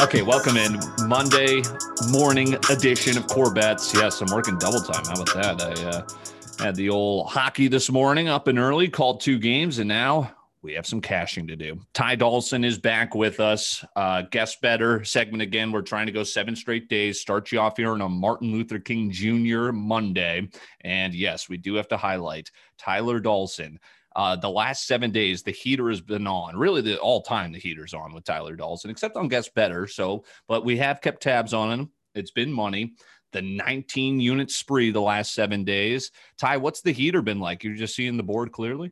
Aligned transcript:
Okay, 0.00 0.22
welcome 0.22 0.56
in 0.56 0.80
Monday 1.06 1.62
morning 2.08 2.54
edition 2.70 3.18
of 3.18 3.26
Corbets. 3.26 3.92
Yes, 3.92 4.22
I'm 4.22 4.34
working 4.34 4.56
double 4.56 4.80
time. 4.80 5.04
How 5.04 5.20
about 5.20 5.34
that? 5.34 5.60
I 5.60 5.84
uh, 5.88 6.64
had 6.64 6.74
the 6.74 6.88
old 6.88 7.28
hockey 7.28 7.68
this 7.68 7.90
morning 7.90 8.26
up 8.26 8.48
and 8.48 8.58
early, 8.58 8.88
called 8.88 9.20
two 9.20 9.38
games, 9.38 9.78
and 9.78 9.86
now 9.86 10.34
we 10.62 10.72
have 10.72 10.86
some 10.86 11.02
cashing 11.02 11.46
to 11.48 11.54
do. 11.54 11.78
Ty 11.92 12.14
Dawson 12.14 12.64
is 12.64 12.78
back 12.78 13.14
with 13.14 13.40
us. 13.40 13.84
Uh, 13.94 14.22
Guess 14.22 14.56
Better 14.56 15.04
segment 15.04 15.42
again. 15.42 15.70
We're 15.70 15.82
trying 15.82 16.06
to 16.06 16.12
go 16.12 16.22
seven 16.22 16.56
straight 16.56 16.88
days. 16.88 17.20
Start 17.20 17.52
you 17.52 17.60
off 17.60 17.76
here 17.76 17.90
on 17.90 18.00
a 18.00 18.08
Martin 18.08 18.52
Luther 18.52 18.78
King 18.78 19.10
Jr. 19.10 19.70
Monday. 19.70 20.48
And 20.80 21.14
yes, 21.14 21.50
we 21.50 21.58
do 21.58 21.74
have 21.74 21.88
to 21.88 21.98
highlight 21.98 22.50
Tyler 22.78 23.20
Dawson. 23.20 23.78
Uh, 24.16 24.36
the 24.36 24.50
last 24.50 24.86
seven 24.86 25.10
days, 25.10 25.42
the 25.42 25.52
heater 25.52 25.88
has 25.88 26.00
been 26.00 26.26
on. 26.26 26.56
Really, 26.56 26.82
the 26.82 26.98
all 26.98 27.22
time 27.22 27.52
the 27.52 27.58
heater's 27.58 27.94
on 27.94 28.12
with 28.12 28.24
Tyler 28.24 28.56
Dawson, 28.56 28.90
except 28.90 29.16
on 29.16 29.28
Guess 29.28 29.50
Better. 29.50 29.86
So, 29.86 30.24
but 30.48 30.64
we 30.64 30.76
have 30.78 31.00
kept 31.00 31.22
tabs 31.22 31.54
on 31.54 31.70
him. 31.70 31.90
It's 32.14 32.32
been 32.32 32.52
money. 32.52 32.94
The 33.32 33.42
19 33.42 34.18
unit 34.18 34.50
spree 34.50 34.90
the 34.90 35.00
last 35.00 35.34
seven 35.34 35.64
days. 35.64 36.10
Ty, 36.38 36.56
what's 36.56 36.80
the 36.80 36.90
heater 36.90 37.22
been 37.22 37.38
like? 37.38 37.62
You're 37.62 37.76
just 37.76 37.94
seeing 37.94 38.16
the 38.16 38.24
board 38.24 38.50
clearly. 38.50 38.90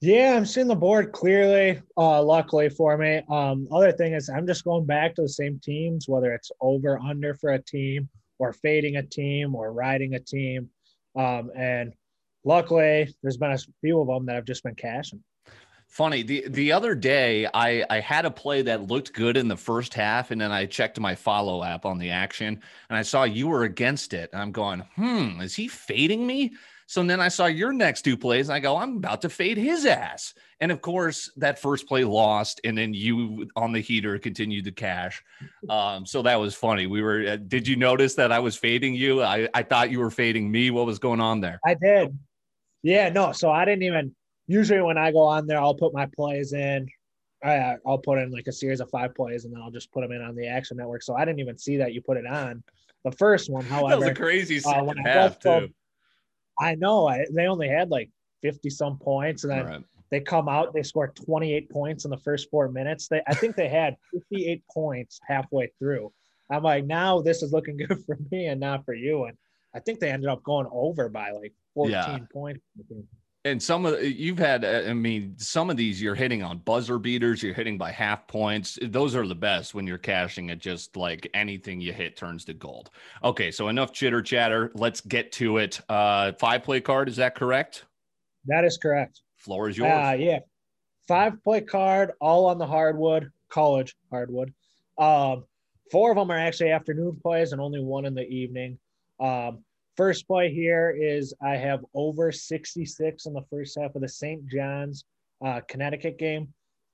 Yeah, 0.00 0.36
I'm 0.36 0.46
seeing 0.46 0.68
the 0.68 0.76
board 0.76 1.12
clearly. 1.12 1.80
Uh, 1.96 2.22
luckily 2.22 2.68
for 2.68 2.96
me. 2.96 3.22
Um, 3.28 3.66
other 3.72 3.92
thing 3.92 4.14
is, 4.14 4.28
I'm 4.28 4.46
just 4.46 4.64
going 4.64 4.86
back 4.86 5.14
to 5.16 5.22
the 5.22 5.28
same 5.28 5.60
teams, 5.60 6.08
whether 6.08 6.32
it's 6.32 6.52
over 6.60 6.98
under 6.98 7.34
for 7.34 7.50
a 7.50 7.62
team, 7.62 8.08
or 8.38 8.52
fading 8.52 8.96
a 8.96 9.02
team, 9.02 9.56
or 9.56 9.72
riding 9.72 10.14
a 10.14 10.20
team. 10.20 10.70
Um, 11.16 11.50
and 11.56 11.92
luckily, 12.44 13.14
there's 13.22 13.36
been 13.36 13.52
a 13.52 13.58
few 13.80 14.00
of 14.00 14.08
them 14.08 14.26
that 14.26 14.34
have 14.34 14.44
just 14.44 14.62
been 14.62 14.74
cashing. 14.74 15.22
Funny 15.88 16.22
the 16.22 16.44
the 16.48 16.70
other 16.70 16.94
day, 16.94 17.46
I 17.54 17.82
I 17.88 18.00
had 18.00 18.26
a 18.26 18.30
play 18.30 18.60
that 18.62 18.88
looked 18.88 19.14
good 19.14 19.38
in 19.38 19.48
the 19.48 19.56
first 19.56 19.94
half, 19.94 20.30
and 20.30 20.40
then 20.40 20.52
I 20.52 20.66
checked 20.66 21.00
my 21.00 21.14
follow 21.14 21.64
app 21.64 21.86
on 21.86 21.98
the 21.98 22.10
action, 22.10 22.60
and 22.90 22.98
I 22.98 23.02
saw 23.02 23.24
you 23.24 23.48
were 23.48 23.64
against 23.64 24.12
it. 24.12 24.28
And 24.32 24.42
I'm 24.42 24.52
going, 24.52 24.80
hmm, 24.96 25.40
is 25.40 25.54
he 25.54 25.66
fading 25.66 26.26
me? 26.26 26.52
So 26.88 27.02
then 27.02 27.20
I 27.20 27.28
saw 27.28 27.46
your 27.46 27.72
next 27.72 28.02
two 28.02 28.16
plays, 28.16 28.48
and 28.48 28.56
I 28.56 28.60
go, 28.60 28.76
I'm 28.76 28.96
about 28.96 29.20
to 29.22 29.28
fade 29.28 29.58
his 29.58 29.84
ass. 29.84 30.32
And 30.60 30.72
of 30.72 30.80
course, 30.80 31.30
that 31.36 31.58
first 31.58 31.86
play 31.86 32.02
lost, 32.02 32.62
and 32.64 32.76
then 32.76 32.94
you 32.94 33.46
on 33.56 33.72
the 33.72 33.80
heater 33.80 34.18
continued 34.18 34.64
to 34.64 34.72
cash. 34.72 35.22
Um, 35.68 36.06
so 36.06 36.22
that 36.22 36.40
was 36.40 36.54
funny. 36.54 36.86
We 36.86 37.02
were. 37.02 37.26
Uh, 37.28 37.36
did 37.36 37.68
you 37.68 37.76
notice 37.76 38.14
that 38.14 38.32
I 38.32 38.38
was 38.38 38.56
fading 38.56 38.94
you? 38.94 39.22
I 39.22 39.48
I 39.52 39.62
thought 39.62 39.90
you 39.90 39.98
were 39.98 40.10
fading 40.10 40.50
me. 40.50 40.70
What 40.70 40.86
was 40.86 40.98
going 40.98 41.20
on 41.20 41.42
there? 41.42 41.60
I 41.66 41.74
did. 41.74 42.18
Yeah, 42.82 43.08
no. 43.08 43.32
So 43.32 43.50
I 43.50 43.64
didn't 43.64 43.82
even. 43.82 44.14
Usually, 44.46 44.80
when 44.80 44.96
I 44.96 45.12
go 45.12 45.22
on 45.24 45.46
there, 45.46 45.60
I'll 45.60 45.74
put 45.74 45.92
my 45.92 46.06
plays 46.16 46.52
in. 46.52 46.88
I, 47.44 47.76
I'll 47.86 47.98
put 47.98 48.18
in 48.18 48.30
like 48.30 48.46
a 48.46 48.52
series 48.52 48.80
of 48.80 48.90
five 48.90 49.14
plays, 49.14 49.44
and 49.44 49.54
then 49.54 49.60
I'll 49.62 49.70
just 49.70 49.92
put 49.92 50.00
them 50.00 50.12
in 50.12 50.22
on 50.22 50.34
the 50.34 50.46
Action 50.46 50.76
Network. 50.78 51.02
So 51.02 51.14
I 51.14 51.24
didn't 51.24 51.40
even 51.40 51.58
see 51.58 51.76
that 51.76 51.92
you 51.92 52.00
put 52.00 52.16
it 52.16 52.26
on. 52.26 52.62
The 53.04 53.12
first 53.12 53.50
one, 53.50 53.64
however, 53.66 53.88
that 53.90 53.98
was 54.00 54.08
a 54.08 54.14
crazy 54.14 54.56
uh, 54.56 54.60
second 54.60 54.96
half 54.98 55.38
too. 55.38 55.68
I 56.58 56.74
know. 56.74 57.06
I, 57.06 57.26
they 57.30 57.46
only 57.46 57.68
had 57.68 57.90
like 57.90 58.10
fifty 58.42 58.70
some 58.70 58.98
points, 58.98 59.44
and 59.44 59.52
then 59.52 59.66
Right. 59.66 59.84
they 60.10 60.20
come 60.20 60.48
out. 60.48 60.72
They 60.72 60.82
score 60.82 61.08
twenty 61.08 61.52
eight 61.52 61.70
points 61.70 62.04
in 62.04 62.10
the 62.10 62.18
first 62.18 62.48
four 62.50 62.68
minutes. 62.68 63.06
They, 63.08 63.22
I 63.26 63.34
think 63.34 63.54
they 63.54 63.68
had 63.68 63.96
fifty 64.12 64.46
eight 64.48 64.62
points 64.70 65.20
halfway 65.26 65.70
through. 65.78 66.12
I'm 66.50 66.62
like, 66.62 66.86
now 66.86 67.20
this 67.20 67.42
is 67.42 67.52
looking 67.52 67.76
good 67.88 68.02
for 68.06 68.18
me 68.30 68.46
and 68.46 68.60
not 68.60 68.84
for 68.84 68.94
you. 68.94 69.24
And 69.24 69.36
I 69.74 69.80
think 69.80 70.00
they 70.00 70.10
ended 70.10 70.30
up 70.30 70.42
going 70.42 70.66
over 70.72 71.08
by 71.08 71.30
like 71.30 71.52
fourteen 71.78 71.94
Yeah. 71.94 72.18
points. 72.32 72.60
And 73.44 73.62
some 73.62 73.86
of 73.86 74.02
you've 74.02 74.38
had, 74.38 74.64
uh, 74.64 74.82
I 74.88 74.92
mean, 74.92 75.38
some 75.38 75.70
of 75.70 75.76
these 75.76 76.02
you're 76.02 76.16
hitting 76.16 76.42
on 76.42 76.58
buzzer 76.58 76.98
beaters, 76.98 77.42
you're 77.42 77.54
hitting 77.54 77.78
by 77.78 77.92
half 77.92 78.26
points. 78.26 78.78
Those 78.82 79.14
are 79.14 79.26
the 79.26 79.34
best 79.34 79.74
when 79.74 79.86
you're 79.86 79.96
cashing 79.96 80.50
it. 80.50 80.58
Just 80.58 80.96
like 80.96 81.30
anything 81.34 81.80
you 81.80 81.92
hit 81.92 82.16
turns 82.16 82.44
to 82.46 82.52
gold. 82.54 82.90
Okay, 83.22 83.50
so 83.52 83.68
enough 83.68 83.92
chitter 83.92 84.20
chatter. 84.22 84.72
Let's 84.74 85.00
get 85.00 85.30
to 85.32 85.58
it. 85.58 85.80
Uh, 85.88 86.32
five 86.32 86.64
play 86.64 86.80
card, 86.80 87.08
is 87.08 87.16
that 87.16 87.36
correct? 87.36 87.84
That 88.46 88.64
is 88.64 88.76
correct. 88.76 89.20
Floor 89.36 89.68
is 89.68 89.78
yours. 89.78 89.92
Uh, 89.92 90.16
yeah. 90.18 90.40
Five 91.06 91.42
play 91.42 91.60
card, 91.60 92.12
all 92.20 92.46
on 92.46 92.58
the 92.58 92.66
hardwood, 92.66 93.30
college 93.48 93.94
hardwood. 94.10 94.52
Um, 94.98 95.44
four 95.92 96.10
of 96.10 96.16
them 96.16 96.30
are 96.30 96.36
actually 96.38 96.72
afternoon 96.72 97.18
plays 97.22 97.52
and 97.52 97.60
only 97.60 97.80
one 97.80 98.04
in 98.04 98.14
the 98.14 98.28
evening. 98.28 98.78
Um, 99.20 99.64
first 99.98 100.28
play 100.28 100.48
here 100.48 100.96
is 100.96 101.34
I 101.42 101.56
have 101.56 101.84
over 101.92 102.30
66 102.30 103.26
in 103.26 103.34
the 103.34 103.42
first 103.50 103.76
half 103.78 103.96
of 103.96 104.00
the 104.00 104.08
St. 104.08 104.46
John's 104.46 105.04
uh, 105.44 105.60
Connecticut 105.68 106.18
game. 106.18 106.46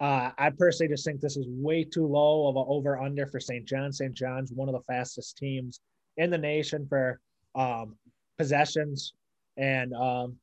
Uh, 0.00 0.32
I 0.36 0.50
personally 0.50 0.92
just 0.92 1.04
think 1.04 1.20
this 1.20 1.36
is 1.36 1.46
way 1.48 1.84
too 1.84 2.06
low 2.06 2.48
of 2.48 2.56
an 2.56 2.64
over 2.66 2.98
under 3.00 3.24
for 3.26 3.38
St. 3.38 3.64
John. 3.64 3.92
St. 3.92 4.12
John's 4.12 4.52
one 4.52 4.68
of 4.68 4.74
the 4.74 4.82
fastest 4.92 5.38
teams 5.38 5.80
in 6.16 6.28
the 6.28 6.38
nation 6.38 6.86
for 6.88 7.20
um, 7.54 7.94
possessions, 8.36 9.14
and 9.56 9.94
um, 9.94 10.36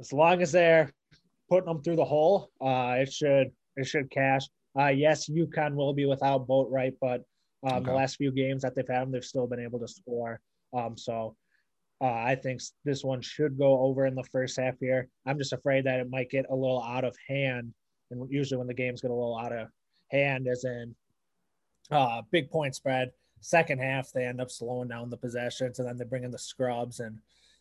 as 0.00 0.12
long 0.14 0.40
as 0.40 0.50
they're 0.50 0.90
putting 1.50 1.66
them 1.66 1.82
through 1.82 1.96
the 1.96 2.04
hole, 2.04 2.50
uh, 2.62 2.96
it 2.98 3.12
should 3.12 3.50
it 3.76 3.86
should 3.86 4.10
cash. 4.10 4.46
Uh, 4.78 4.88
yes, 4.88 5.28
UConn 5.28 5.74
will 5.74 5.92
be 5.92 6.06
without 6.06 6.46
Bouknight, 6.46 6.94
but 7.00 7.22
um, 7.64 7.84
the 7.84 7.92
last 7.92 8.16
few 8.16 8.32
games 8.32 8.62
that 8.62 8.74
they've 8.74 8.88
had, 8.88 9.10
they've 9.12 9.24
still 9.24 9.46
been 9.46 9.60
able 9.60 9.78
to 9.78 9.88
score. 9.88 10.40
Um, 10.74 10.96
so 10.96 11.34
uh, 12.02 12.06
I 12.26 12.34
think 12.34 12.60
this 12.84 13.04
one 13.04 13.20
should 13.20 13.56
go 13.56 13.78
over 13.80 14.06
in 14.06 14.14
the 14.16 14.24
first 14.24 14.58
half 14.58 14.74
here. 14.80 15.08
I'm 15.24 15.38
just 15.38 15.52
afraid 15.52 15.84
that 15.84 16.00
it 16.00 16.10
might 16.10 16.30
get 16.30 16.46
a 16.50 16.54
little 16.54 16.82
out 16.82 17.04
of 17.04 17.16
hand, 17.28 17.72
and 18.10 18.28
usually 18.30 18.58
when 18.58 18.66
the 18.66 18.74
games 18.74 19.00
get 19.00 19.10
a 19.12 19.14
little 19.14 19.38
out 19.38 19.52
of 19.52 19.68
hand, 20.10 20.48
as 20.48 20.64
in 20.64 20.94
uh, 21.90 22.22
big 22.30 22.50
point 22.50 22.74
spread. 22.74 23.12
Second 23.40 23.78
half, 23.80 24.12
they 24.12 24.24
end 24.24 24.40
up 24.40 24.50
slowing 24.50 24.88
down 24.88 25.10
the 25.10 25.16
possessions, 25.16 25.78
and 25.78 25.88
then 25.88 25.96
they 25.96 26.04
bring 26.04 26.24
in 26.24 26.30
the 26.30 26.38
scrubs, 26.38 27.00
and 27.00 27.18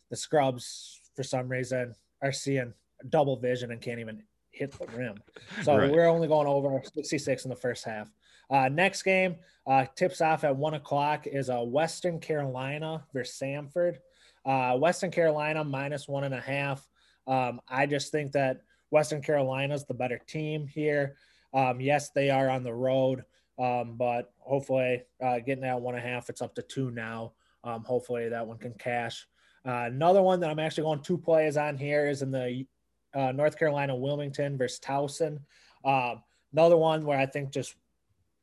the 0.09 0.15
scrubs 0.17 0.99
for 1.15 1.23
some 1.23 1.47
reason 1.47 1.95
are 2.21 2.31
seeing 2.31 2.73
double 3.09 3.35
vision 3.37 3.71
and 3.71 3.81
can't 3.81 3.99
even 3.99 4.23
hit 4.51 4.71
the 4.71 4.85
rim. 4.97 5.17
So 5.63 5.75
Right. 5.77 5.91
we're 5.91 6.07
only 6.07 6.27
going 6.27 6.47
over 6.47 6.81
66 6.83 7.45
in 7.45 7.49
the 7.49 7.55
first 7.55 7.83
half. 7.85 8.11
Uh, 8.49 8.69
next 8.69 9.03
game 9.03 9.37
uh, 9.65 9.85
tips 9.95 10.21
off 10.21 10.43
at 10.43 10.55
one 10.55 10.73
o'clock 10.73 11.25
is 11.25 11.49
uh, 11.49 11.61
Western 11.61 12.19
Carolina 12.19 13.03
versus 13.13 13.39
Samford. 13.39 13.97
Uh, 14.45 14.77
Western 14.77 15.11
Carolina 15.11 15.63
minus 15.63 16.07
one 16.07 16.23
and 16.23 16.33
a 16.33 16.39
half. 16.39 16.87
Um, 17.27 17.61
I 17.67 17.85
just 17.85 18.11
think 18.11 18.31
that 18.33 18.61
Western 18.89 19.21
Carolina's 19.21 19.85
the 19.85 19.93
better 19.93 20.19
team 20.27 20.67
here. 20.67 21.15
Um, 21.53 21.79
yes, 21.79 22.09
they 22.09 22.29
are 22.29 22.49
on 22.49 22.63
the 22.63 22.73
road, 22.73 23.23
um, 23.59 23.95
but 23.97 24.33
hopefully 24.39 25.03
uh, 25.23 25.39
getting 25.39 25.63
that 25.63 25.79
one 25.79 25.95
and 25.95 26.05
a 26.05 26.07
half, 26.07 26.29
it's 26.29 26.41
up 26.41 26.55
to 26.55 26.61
two 26.61 26.91
now. 26.91 27.33
Um, 27.63 27.83
hopefully 27.83 28.29
that 28.29 28.45
one 28.45 28.57
can 28.57 28.73
cash. 28.73 29.27
Uh, 29.65 29.85
another 29.85 30.21
one 30.21 30.39
that 30.39 30.49
I'm 30.49 30.59
actually 30.59 30.83
going 30.83 31.01
two 31.01 31.17
plays 31.17 31.57
on 31.57 31.77
here 31.77 32.07
is 32.07 32.21
in 32.21 32.31
the 32.31 32.65
uh, 33.13 33.31
North 33.31 33.57
Carolina 33.57 33.95
Wilmington 33.95 34.57
versus 34.57 34.79
Towson. 34.79 35.39
Um, 35.85 36.23
another 36.53 36.77
one 36.77 37.05
where 37.05 37.19
I 37.19 37.25
think 37.25 37.51
just 37.51 37.75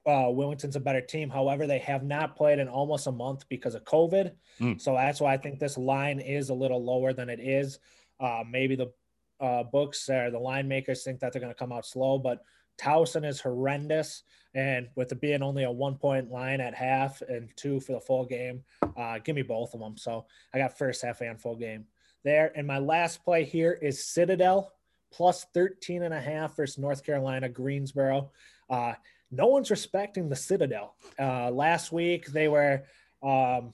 uh, 0.07 0.31
Wilmington's 0.31 0.77
a 0.77 0.81
better 0.81 1.01
team. 1.01 1.29
However, 1.29 1.67
they 1.67 1.79
have 1.81 2.03
not 2.03 2.37
played 2.37 2.59
in 2.59 2.69
almost 2.69 3.07
a 3.07 3.13
month 3.13 3.49
because 3.49 3.75
of 3.75 3.85
COVID. 3.85 4.33
Mm. 4.61 4.81
So 4.81 4.95
that's 4.95 5.21
why 5.21 5.35
I 5.35 5.37
think 5.37 5.59
this 5.59 5.77
line 5.77 6.21
is 6.21 6.51
a 6.51 6.55
little 6.55 6.83
lower 6.83 7.13
than 7.13 7.29
it 7.29 7.41
is. 7.41 7.79
Uh, 8.19 8.43
maybe 8.49 8.75
the 8.77 8.93
uh, 9.41 9.63
books 9.65 10.09
or 10.09 10.31
the 10.31 10.39
line 10.39 10.67
makers 10.67 11.05
think 11.05 11.21
that 11.21 11.33
they're 11.33 11.41
going 11.41 11.53
to 11.53 11.59
come 11.59 11.73
out 11.73 11.87
slow, 11.87 12.19
but 12.19 12.43
Towson 12.81 13.27
is 13.27 13.41
horrendous. 13.41 14.23
And 14.55 14.89
with 14.97 15.13
it 15.13 15.21
being 15.21 15.43
only 15.43 15.65
a 15.65 15.71
one 15.71 15.97
point 15.97 16.31
line 16.31 16.61
at 16.61 16.75
half 16.75 17.21
and 17.23 17.49
two 17.57 17.81
for 17.81 17.93
the 17.93 18.01
full 18.01 18.25
game, 18.25 18.65
uh, 18.97 19.19
give 19.19 19.37
me 19.37 19.43
both 19.43 19.75
of 19.75 19.81
them. 19.81 19.97
So 19.97 20.27
I 20.55 20.59
got 20.59 20.79
first 20.79 21.03
half 21.03 21.21
and 21.21 21.41
full 21.41 21.57
game 21.57 21.85
there. 22.25 22.53
And 22.57 22.67
my 22.67 22.79
last 22.79 23.25
play 23.25 23.45
here 23.45 23.73
is 23.73 24.05
Citadel 24.05 24.73
plus 25.13 25.47
13 25.55 26.03
and 26.03 26.15
a 26.15 26.21
half 26.21 26.57
versus 26.57 26.79
North 26.79 27.05
Carolina 27.05 27.49
Greensboro. 27.49 28.31
Uh, 28.69 28.95
no 29.31 29.47
one's 29.47 29.71
respecting 29.71 30.29
the 30.29 30.37
Citadel. 30.37 30.95
Uh, 31.19 31.51
last 31.51 31.93
week 31.93 32.27
they 32.27 32.49
were 32.49 32.85
um, 33.23 33.73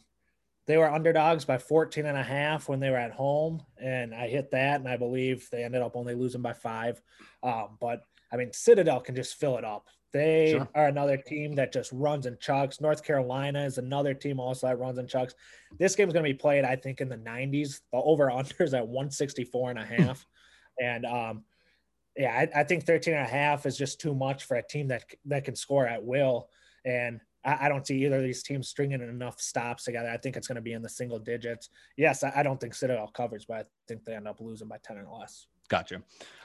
they 0.67 0.79
were 0.79 0.91
underdogs 0.91 1.45
by 1.45 1.59
14 1.59 2.06
and 2.06 2.17
a 2.17 2.23
half 2.23 2.69
when 2.69 2.81
they 2.81 2.89
were 2.91 2.97
at 2.97 3.12
home, 3.12 3.62
and 3.79 4.15
I 4.15 4.29
hit 4.29 4.51
that, 4.53 4.81
and 4.81 4.89
I 4.89 4.97
believe 4.97 5.49
they 5.51 5.62
ended 5.62 5.83
up 5.83 5.95
only 5.95 6.15
losing 6.15 6.41
by 6.41 6.55
five. 6.55 7.01
Um, 7.43 7.77
but 7.81 8.03
I 8.33 8.37
mean, 8.37 8.53
Citadel 8.53 9.01
can 9.01 9.15
just 9.15 9.37
fill 9.37 9.59
it 9.59 9.65
up. 9.65 9.89
They 10.12 10.53
Sure. 10.53 10.69
are 10.75 10.87
another 10.87 11.17
team 11.17 11.55
that 11.56 11.73
just 11.73 11.91
runs 11.93 12.27
and 12.27 12.39
chucks. 12.41 12.81
North 12.81 13.03
Carolina 13.05 13.65
is 13.65 13.79
another 13.79 14.15
team 14.15 14.39
also 14.41 14.69
that 14.69 14.79
runs 14.79 14.97
and 14.99 15.09
chucks. 15.09 15.35
This 15.77 15.97
game 15.97 16.09
is 16.09 16.15
going 16.15 16.25
to 16.25 16.31
be 16.31 16.39
played, 16.39 16.65
I 16.65 16.77
think, 16.77 17.01
in 17.01 17.09
the 17.09 17.17
90s. 17.17 17.81
The 17.93 17.99
over 17.99 18.31
under 18.31 18.62
is 18.62 18.75
at 18.75 18.87
164 18.87 19.71
and 19.71 19.79
a 19.79 19.85
half. 19.85 20.25
and 20.81 21.05
um, 21.05 21.45
yeah, 22.17 22.47
I, 22.55 22.61
I 22.61 22.65
think 22.65 22.85
13 22.85 23.15
and 23.15 23.27
a 23.27 23.29
half 23.29 23.67
is 23.67 23.77
just 23.77 24.01
too 24.01 24.15
much 24.15 24.45
for 24.45 24.57
a 24.57 24.63
team 24.63 24.89
that 24.89 25.05
that 25.27 25.45
can 25.45 25.57
score 25.57 25.87
at 25.87 26.05
will. 26.05 26.49
And 26.85 27.21
I, 27.45 27.67
I 27.67 27.69
don't 27.69 27.87
see 27.87 28.05
either 28.05 28.19
of 28.19 28.23
these 28.23 28.43
teams 28.43 28.69
stringing 28.69 29.01
enough 29.01 29.41
stops 29.41 29.85
together. 29.85 30.09
I 30.09 30.17
think 30.17 30.37
it's 30.37 30.47
going 30.47 30.57
to 30.57 30.63
be 30.63 30.73
in 30.73 30.83
the 30.83 30.89
single 30.89 31.19
digits. 31.19 31.71
Yes, 31.97 32.23
I, 32.23 32.33
I 32.37 32.43
don't 32.43 32.61
think 32.61 32.75
Citadel 32.75 33.09
covers, 33.09 33.45
but 33.47 33.57
I 33.59 33.65
think 33.89 34.05
they 34.05 34.15
end 34.15 34.29
up 34.29 34.41
losing 34.41 34.69
by 34.69 34.79
10 34.83 34.99
or 34.99 35.19
less. 35.19 35.47
Gotcha. 35.69 36.03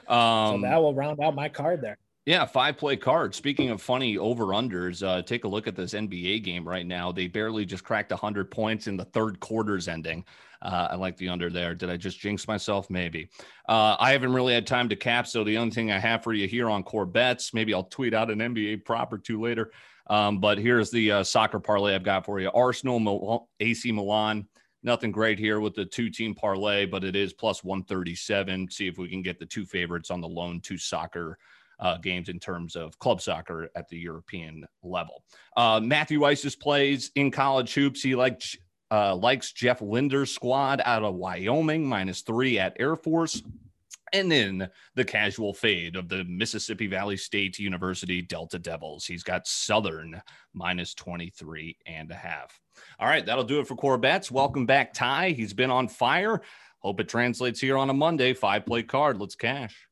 So 0.08 0.14
Um, 0.14 0.62
that 0.62 0.76
will 0.76 0.94
round 0.94 1.20
out 1.22 1.34
my 1.34 1.48
card 1.48 1.82
there. 1.82 1.98
Yeah, 2.26 2.44
five 2.44 2.76
play 2.76 2.96
card. 2.98 3.34
Speaking 3.34 3.70
of 3.70 3.80
funny 3.80 4.18
over 4.18 4.46
unders, 4.46 5.02
uh, 5.06 5.22
take 5.22 5.44
a 5.44 5.48
look 5.48 5.66
at 5.66 5.74
this 5.74 5.94
NBA 5.94 6.44
game 6.44 6.68
right 6.68 6.86
now. 6.86 7.10
They 7.10 7.28
barely 7.28 7.64
just 7.64 7.82
cracked 7.82 8.10
100 8.10 8.50
points 8.50 8.88
in 8.88 8.98
the 8.98 9.06
third 9.06 9.40
quarter's 9.40 9.88
ending. 9.88 10.24
Uh, 10.60 10.88
I 10.90 10.96
like 10.96 11.16
the 11.16 11.30
under 11.30 11.48
there. 11.48 11.74
Did 11.74 11.88
I 11.88 11.96
just 11.96 12.20
jinx 12.20 12.46
myself? 12.46 12.90
Maybe. 12.90 13.30
Uh, 13.66 13.96
I 13.98 14.12
haven't 14.12 14.34
really 14.34 14.52
had 14.52 14.66
time 14.66 14.90
to 14.90 14.96
cap. 14.96 15.26
So 15.26 15.44
the 15.44 15.56
only 15.56 15.70
thing 15.70 15.90
I 15.90 15.98
have 15.98 16.22
for 16.22 16.34
you 16.34 16.46
here 16.46 16.68
on 16.68 16.82
core 16.82 17.06
bets, 17.06 17.54
maybe 17.54 17.72
I'll 17.72 17.84
tweet 17.84 18.12
out 18.12 18.30
an 18.30 18.40
NBA 18.40 18.84
prop 18.84 19.10
or 19.12 19.18
two 19.18 19.40
later. 19.40 19.72
Um, 20.08 20.40
but 20.40 20.58
here's 20.58 20.90
the 20.90 21.12
uh, 21.12 21.24
soccer 21.24 21.58
parlay 21.58 21.94
I've 21.94 22.02
got 22.02 22.26
for 22.26 22.38
you 22.38 22.50
Arsenal, 22.50 23.48
AC 23.60 23.92
Milan. 23.92 24.46
Nothing 24.82 25.12
great 25.12 25.38
here 25.38 25.60
with 25.60 25.74
the 25.74 25.86
two 25.86 26.10
team 26.10 26.34
parlay, 26.34 26.84
but 26.84 27.04
it 27.04 27.16
is 27.16 27.32
plus 27.32 27.64
137. 27.64 28.70
See 28.70 28.88
if 28.88 28.98
we 28.98 29.08
can 29.08 29.22
get 29.22 29.38
the 29.38 29.46
two 29.46 29.64
favorites 29.64 30.10
on 30.10 30.20
the 30.20 30.28
lone 30.28 30.60
two 30.60 30.76
soccer 30.76 31.38
uh, 31.80 31.96
games 31.98 32.28
in 32.28 32.38
terms 32.38 32.76
of 32.76 32.98
club 32.98 33.20
soccer 33.20 33.70
at 33.74 33.88
the 33.88 33.96
European 33.96 34.66
level. 34.82 35.24
Uh, 35.56 35.80
Matthew 35.82 36.24
Isis 36.24 36.54
plays 36.54 37.10
in 37.16 37.30
college 37.30 37.74
hoops. 37.74 38.02
He 38.02 38.14
likes 38.14 38.56
uh, 38.92 39.14
likes 39.14 39.52
Jeff 39.52 39.80
Linder's 39.80 40.34
squad 40.34 40.82
out 40.84 41.04
of 41.04 41.14
Wyoming 41.14 41.86
minus 41.86 42.22
three 42.22 42.58
at 42.58 42.76
Air 42.78 42.96
Force. 42.96 43.42
And 44.12 44.30
then 44.30 44.68
the 44.96 45.04
casual 45.04 45.54
fade 45.54 45.94
of 45.94 46.08
the 46.08 46.24
Mississippi 46.24 46.88
Valley 46.88 47.16
State 47.16 47.60
University 47.60 48.20
Delta 48.20 48.58
Devils. 48.58 49.06
He's 49.06 49.22
got 49.22 49.46
Southern 49.46 50.20
minus 50.52 50.94
23 50.94 51.76
and 51.86 52.10
a 52.10 52.16
half. 52.16 52.58
All 52.98 53.06
right, 53.06 53.24
that'll 53.24 53.44
do 53.44 53.60
it 53.60 53.68
for 53.68 53.76
Corbett's. 53.76 54.30
Welcome 54.30 54.66
back, 54.66 54.92
Ty. 54.92 55.30
He's 55.30 55.54
been 55.54 55.70
on 55.70 55.86
fire. 55.86 56.42
Hope 56.80 56.98
it 56.98 57.08
translates 57.08 57.60
here 57.60 57.78
on 57.78 57.90
a 57.90 57.94
Monday. 57.94 58.34
Five 58.34 58.66
play 58.66 58.82
card. 58.82 59.20
Let's 59.20 59.36
cash. 59.36 59.89